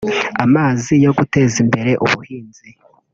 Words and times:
amazi 0.45 0.93
yo 1.05 1.11
guteza 1.17 1.55
imbere 1.63 1.91
ubuhinzi 2.05 2.67